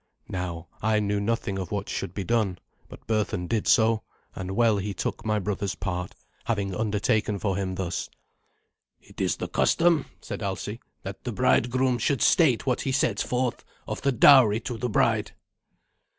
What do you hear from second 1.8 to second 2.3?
should he